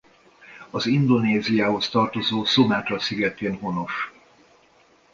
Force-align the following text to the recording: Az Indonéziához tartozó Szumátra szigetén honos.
Az 0.69 0.85
Indonéziához 0.85 1.89
tartozó 1.89 2.45
Szumátra 2.45 2.99
szigetén 2.99 3.55
honos. 3.57 4.11